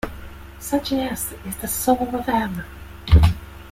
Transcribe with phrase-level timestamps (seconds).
[0.57, 2.63] Such an "S" is called the soul of "M".